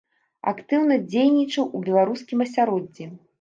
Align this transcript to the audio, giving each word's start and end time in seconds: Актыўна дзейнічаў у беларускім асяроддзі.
Актыўна 0.51 0.97
дзейнічаў 1.11 1.67
у 1.77 1.83
беларускім 1.91 2.43
асяроддзі. 2.47 3.09